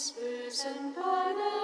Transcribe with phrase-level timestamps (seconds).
[0.00, 1.59] whispers and banners.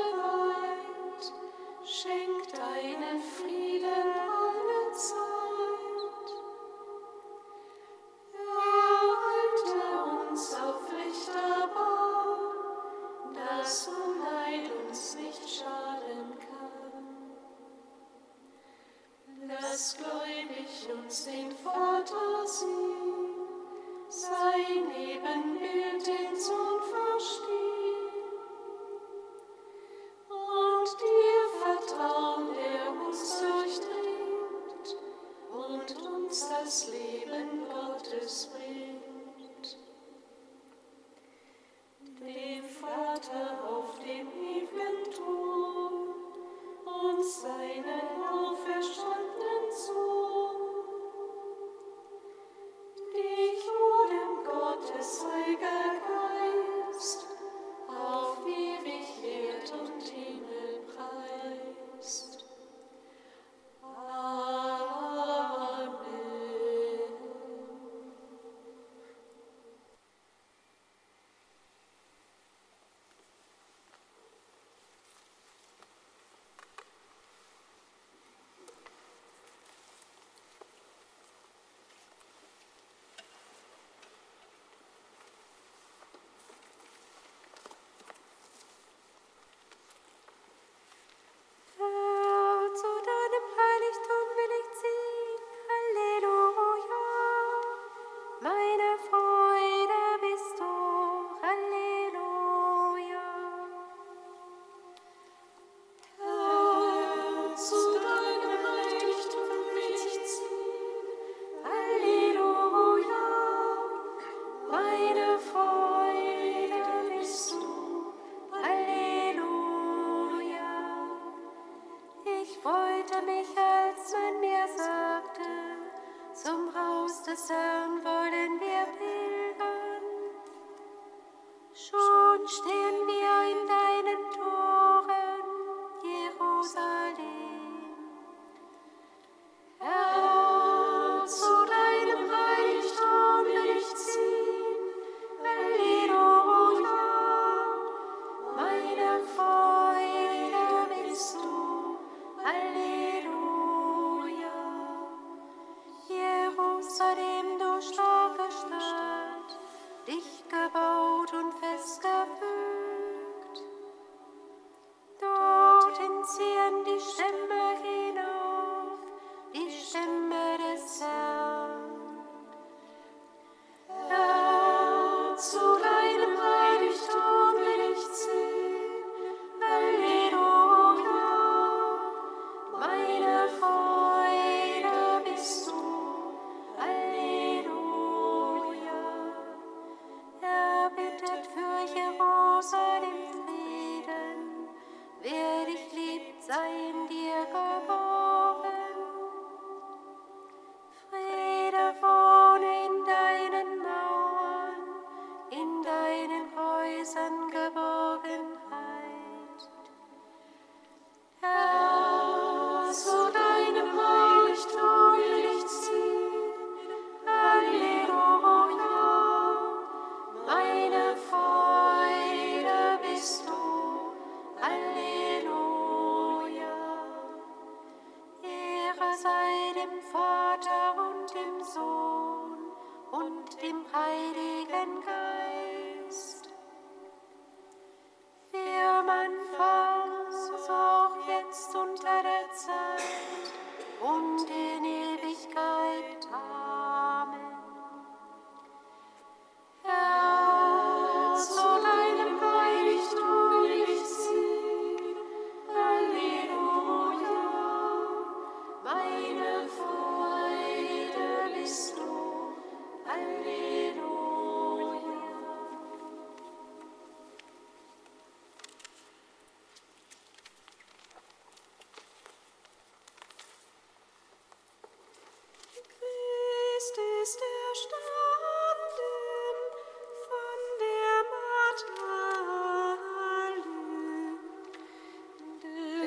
[196.46, 196.85] 在。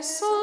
[0.10, 0.39] Psalm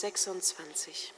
[0.00, 1.12] 26.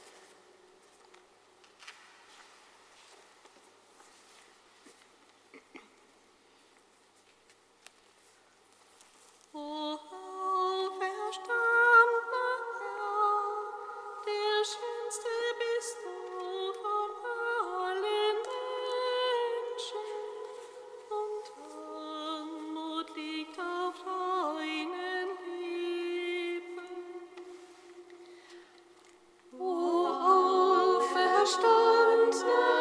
[31.45, 32.72] die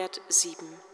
[0.00, 0.89] Schwert 7.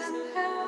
[0.00, 0.61] and hell.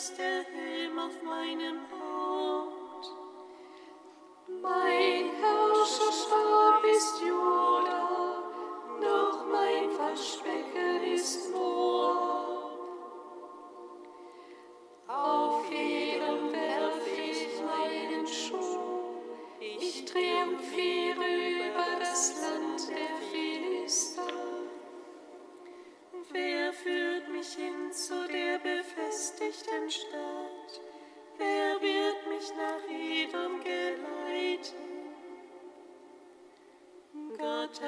[0.00, 3.06] ist der Helm auf meinem Haupt.
[4.62, 8.42] Mein Herrscherstab ist Joda,
[9.02, 11.69] doch mein Waschbecken ist Mord.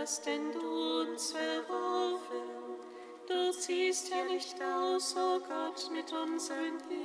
[0.03, 2.43] hast denn du uns verworfen.
[3.29, 7.02] Du ziehst ja nicht aus, o oh Gott, mit unseren Herzen.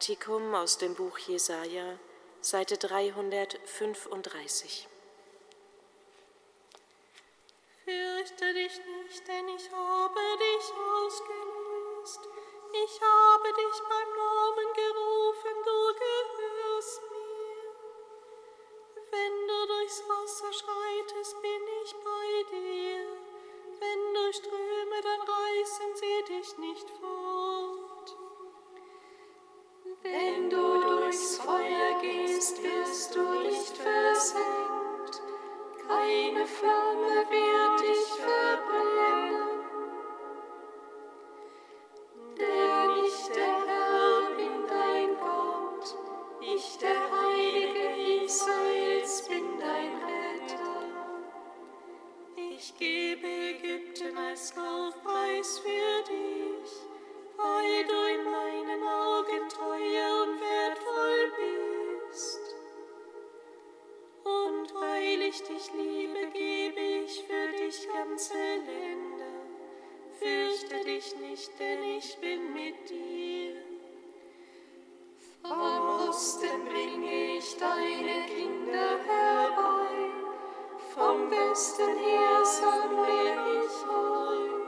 [0.00, 1.98] Kantikum aus dem Buch Jesaja,
[2.40, 4.88] Seite 335.
[7.84, 12.20] Fürchte dich nicht, denn ich habe dich ausgelöst.
[12.72, 17.74] Ich habe dich beim Namen gerufen, du gehörst mir.
[19.10, 23.04] Wenn du durchs Wasser schreitest, bin ich bei dir.
[23.78, 27.89] Wenn du Ströme, dann reißen sie dich nicht fort.
[30.02, 35.20] Wenn du durchs Feuer gehst, wirst du nicht versenkt,
[35.86, 39.60] keine Flamme wird dich verbrennen.
[42.38, 45.96] Denn ich, der Herr, bin dein Gott,
[46.40, 50.80] ich, der Heilige Israels, bin dein Retter.
[52.36, 56.70] Ich gebe Ägypten als Kaufpreis für dich,
[57.36, 59.48] weil du in meinen Augen
[64.74, 69.10] Weil ich dich liebe, gebe ich für dich ganze Länder.
[70.18, 73.56] Fürchte dich nicht, denn ich bin mit dir.
[75.42, 80.10] Vom Osten bringe ich deine Kinder herbei,
[80.94, 84.59] vom Westen her sammle ich euch.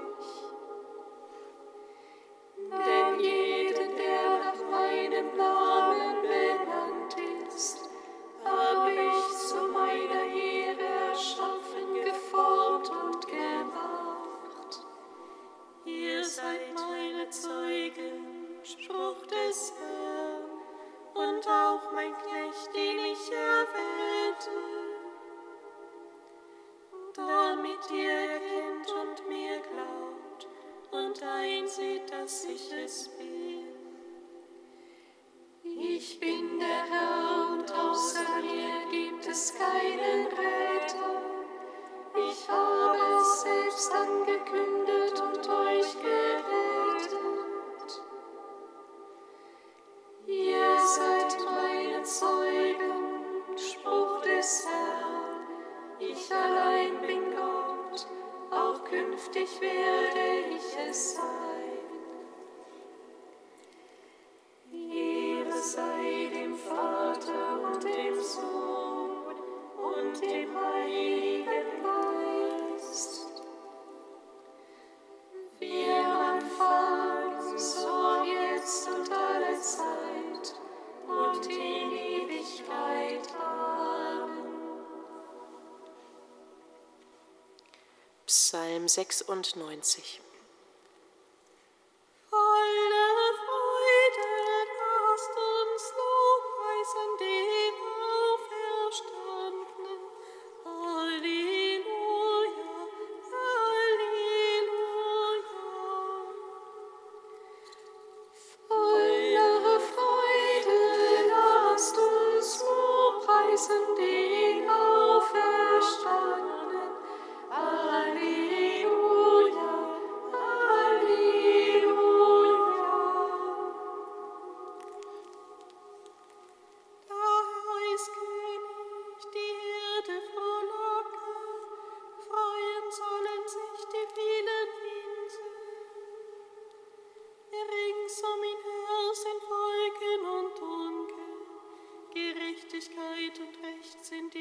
[88.89, 90.22] Psalm 96.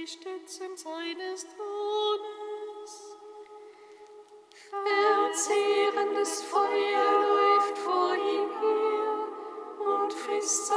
[0.01, 3.17] die Stützen seines Thrones.
[4.69, 9.27] Verzehrendes Feuer läuft vor ihm her
[10.01, 10.67] und frisst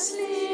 [0.00, 0.49] Sleep.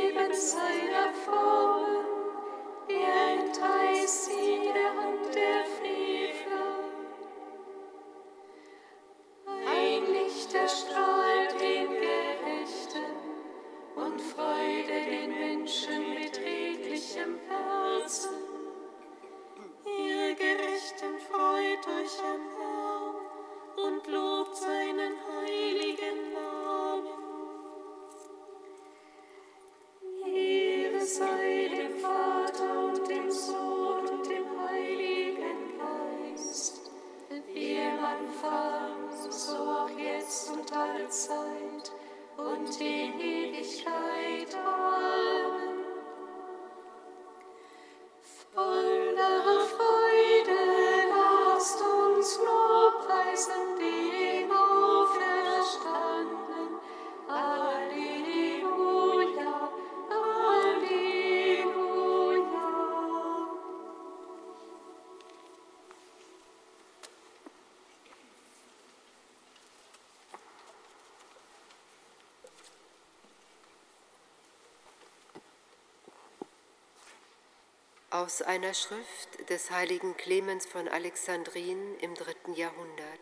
[78.26, 83.20] Aus einer Schrift des heiligen Clemens von Alexandrin im dritten Jahrhundert.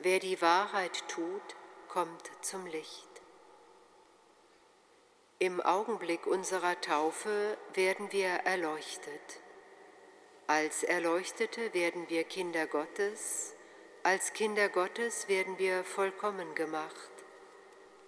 [0.00, 1.54] Wer die Wahrheit tut,
[1.86, 3.08] kommt zum Licht.
[5.38, 9.40] Im Augenblick unserer Taufe werden wir erleuchtet.
[10.48, 13.54] Als Erleuchtete werden wir Kinder Gottes,
[14.02, 17.12] als Kinder Gottes werden wir vollkommen gemacht.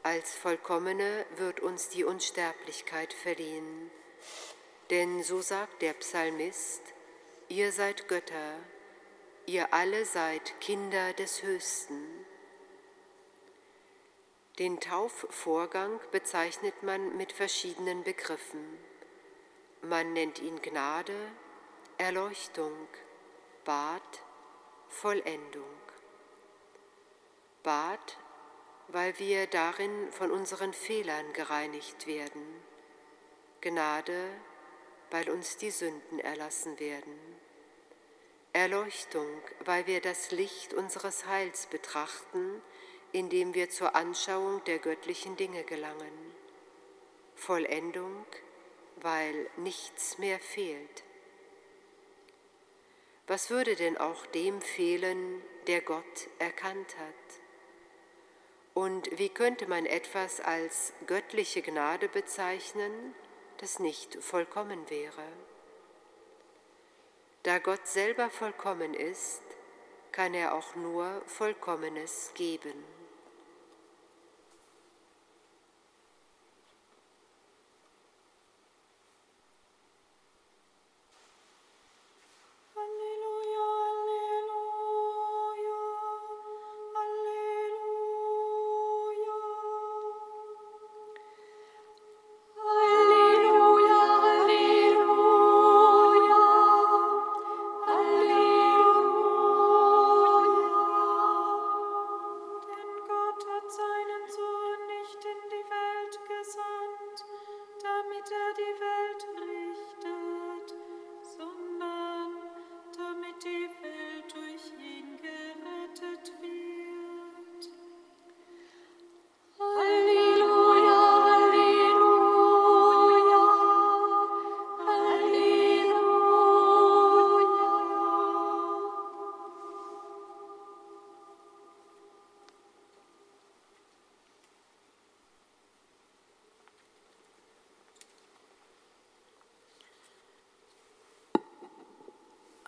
[0.02, 3.92] Als Vollkommene wird uns die Unsterblichkeit verliehen.
[4.90, 6.82] Denn so sagt der Psalmist,
[7.48, 8.54] ihr seid Götter,
[9.46, 12.24] ihr alle seid Kinder des Höchsten.
[14.60, 18.78] Den Taufvorgang bezeichnet man mit verschiedenen Begriffen.
[19.82, 21.16] Man nennt ihn Gnade,
[21.98, 22.88] Erleuchtung,
[23.64, 24.22] Bad,
[24.88, 25.64] Vollendung.
[27.62, 28.16] Bad,
[28.88, 32.62] weil wir darin von unseren Fehlern gereinigt werden.
[33.60, 34.30] Gnade,
[35.10, 37.14] weil uns die Sünden erlassen werden.
[38.52, 39.28] Erleuchtung,
[39.64, 42.62] weil wir das Licht unseres Heils betrachten,
[43.12, 46.34] indem wir zur Anschauung der göttlichen Dinge gelangen.
[47.34, 48.24] Vollendung,
[48.96, 51.04] weil nichts mehr fehlt.
[53.26, 57.40] Was würde denn auch dem fehlen, der Gott erkannt hat?
[58.72, 63.14] Und wie könnte man etwas als göttliche Gnade bezeichnen,
[63.58, 65.24] das nicht vollkommen wäre?
[67.42, 69.42] Da Gott selber vollkommen ist,
[70.12, 72.95] kann er auch nur Vollkommenes geben.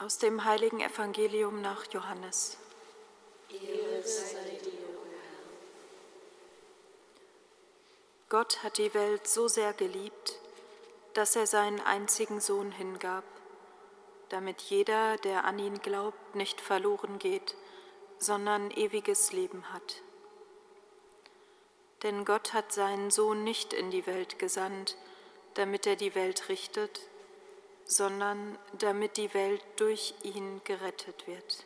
[0.00, 2.56] Aus dem heiligen Evangelium nach Johannes.
[8.28, 10.38] Gott hat die Welt so sehr geliebt,
[11.14, 13.24] dass er seinen einzigen Sohn hingab,
[14.28, 17.56] damit jeder, der an ihn glaubt, nicht verloren geht,
[18.18, 20.02] sondern ewiges Leben hat.
[22.04, 24.96] Denn Gott hat seinen Sohn nicht in die Welt gesandt,
[25.54, 27.08] damit er die Welt richtet,
[27.88, 31.64] sondern damit die Welt durch ihn gerettet wird.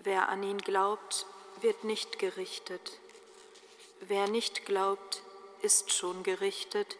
[0.00, 1.26] Wer an ihn glaubt,
[1.60, 2.98] wird nicht gerichtet.
[4.00, 5.22] Wer nicht glaubt,
[5.62, 6.96] ist schon gerichtet,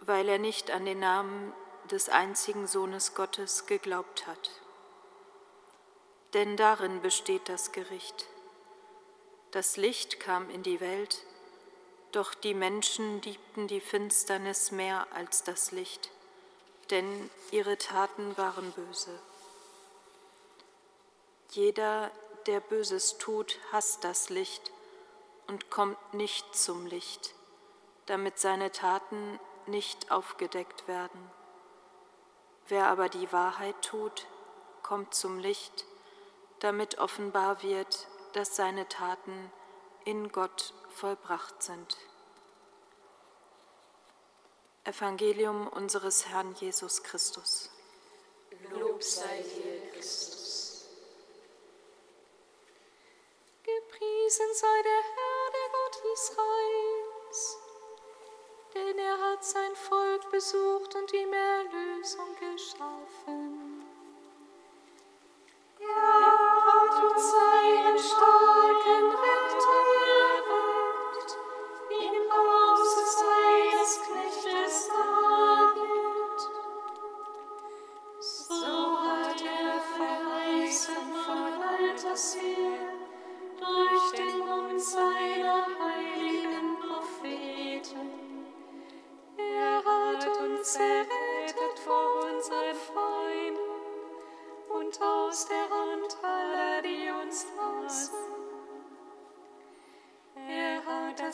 [0.00, 1.52] weil er nicht an den Namen
[1.90, 4.50] des einzigen Sohnes Gottes geglaubt hat.
[6.34, 8.26] denn darin besteht das Gericht.
[9.52, 11.24] Das Licht kam in die Welt,
[12.10, 16.10] doch die Menschen liebten die Finsternis mehr als das Licht,
[16.90, 19.18] denn ihre Taten waren böse.
[21.50, 22.10] Jeder,
[22.46, 24.72] der Böses tut, hasst das Licht
[25.46, 27.34] und kommt nicht zum Licht,
[28.06, 31.30] damit seine Taten nicht aufgedeckt werden.
[32.68, 34.26] Wer aber die Wahrheit tut,
[34.82, 35.84] kommt zum Licht,
[36.60, 39.52] damit offenbar wird, dass seine Taten
[40.04, 41.96] in Gott vollbracht sind.
[44.84, 47.70] Evangelium unseres Herrn Jesus Christus.
[48.70, 50.86] Lob sei dir, Christus.
[53.62, 57.58] Gepriesen sei der Herr, der Gott Israels,
[58.74, 63.63] denn er hat sein Volk besucht und ihm Erlösung geschaffen.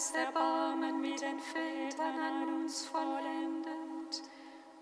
[0.00, 4.22] das Erbarmen mit den Vätern an uns vollendet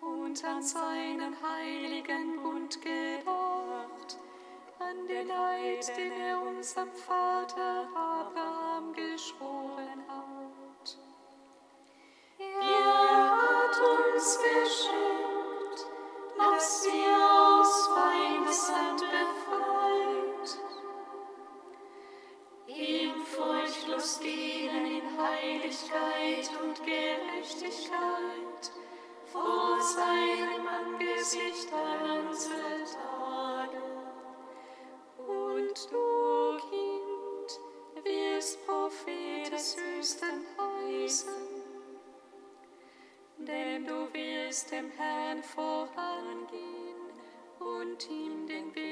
[0.01, 4.17] und an seinen heiligen Bund gedacht,
[4.79, 8.58] an den Leid, den er unserem Vater abgab.
[44.71, 46.97] Dem Herrn vorangehen
[47.59, 48.88] und ihm den Weg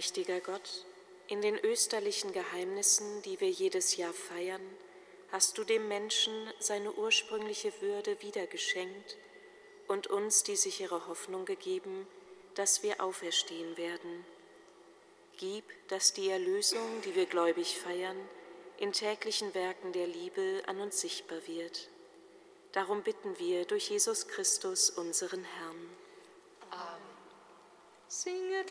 [0.00, 0.86] Allmächtiger Gott,
[1.28, 4.62] in den österlichen Geheimnissen, die wir jedes Jahr feiern,
[5.30, 9.18] hast du dem Menschen seine ursprüngliche Würde wiedergeschenkt
[9.88, 12.06] und uns die sichere Hoffnung gegeben,
[12.54, 14.24] dass wir auferstehen werden.
[15.36, 18.16] Gib, dass die Erlösung, die wir gläubig feiern,
[18.78, 21.90] in täglichen Werken der Liebe an uns sichtbar wird.
[22.72, 25.89] Darum bitten wir durch Jesus Christus, unseren Herrn.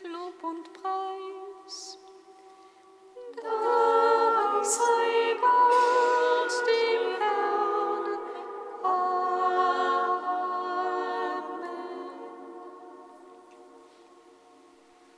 [0.04, 1.29] Lob und Preis.